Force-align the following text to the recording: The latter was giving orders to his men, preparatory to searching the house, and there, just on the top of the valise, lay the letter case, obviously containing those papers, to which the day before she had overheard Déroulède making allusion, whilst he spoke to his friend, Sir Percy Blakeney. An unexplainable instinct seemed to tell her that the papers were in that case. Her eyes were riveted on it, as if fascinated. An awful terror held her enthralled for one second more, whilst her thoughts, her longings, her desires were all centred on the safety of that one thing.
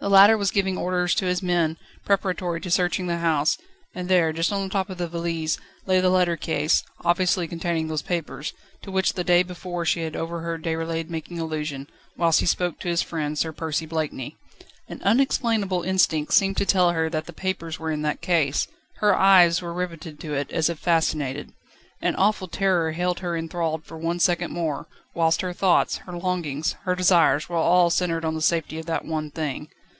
The 0.00 0.08
latter 0.08 0.38
was 0.38 0.50
giving 0.50 0.78
orders 0.78 1.14
to 1.16 1.26
his 1.26 1.42
men, 1.42 1.76
preparatory 2.06 2.58
to 2.62 2.70
searching 2.70 3.06
the 3.06 3.18
house, 3.18 3.58
and 3.94 4.08
there, 4.08 4.32
just 4.32 4.50
on 4.50 4.62
the 4.62 4.70
top 4.70 4.88
of 4.88 4.96
the 4.96 5.06
valise, 5.06 5.58
lay 5.84 6.00
the 6.00 6.08
letter 6.08 6.38
case, 6.38 6.82
obviously 7.04 7.46
containing 7.46 7.88
those 7.88 8.00
papers, 8.00 8.54
to 8.80 8.90
which 8.90 9.12
the 9.12 9.24
day 9.24 9.42
before 9.42 9.84
she 9.84 10.00
had 10.00 10.16
overheard 10.16 10.64
Déroulède 10.64 11.10
making 11.10 11.38
allusion, 11.38 11.86
whilst 12.16 12.40
he 12.40 12.46
spoke 12.46 12.78
to 12.78 12.88
his 12.88 13.02
friend, 13.02 13.36
Sir 13.36 13.52
Percy 13.52 13.84
Blakeney. 13.84 14.38
An 14.88 15.02
unexplainable 15.02 15.82
instinct 15.82 16.32
seemed 16.32 16.56
to 16.56 16.64
tell 16.64 16.92
her 16.92 17.10
that 17.10 17.26
the 17.26 17.34
papers 17.34 17.78
were 17.78 17.92
in 17.92 18.00
that 18.00 18.22
case. 18.22 18.68
Her 19.00 19.14
eyes 19.14 19.60
were 19.60 19.74
riveted 19.74 20.24
on 20.24 20.30
it, 20.32 20.50
as 20.50 20.70
if 20.70 20.78
fascinated. 20.78 21.52
An 22.00 22.16
awful 22.16 22.48
terror 22.48 22.92
held 22.92 23.18
her 23.18 23.36
enthralled 23.36 23.84
for 23.84 23.98
one 23.98 24.18
second 24.18 24.50
more, 24.50 24.86
whilst 25.14 25.42
her 25.42 25.52
thoughts, 25.52 25.98
her 25.98 26.16
longings, 26.16 26.72
her 26.84 26.94
desires 26.94 27.50
were 27.50 27.56
all 27.56 27.90
centred 27.90 28.24
on 28.24 28.34
the 28.34 28.40
safety 28.40 28.78
of 28.78 28.86
that 28.86 29.04
one 29.04 29.30
thing. 29.30 29.68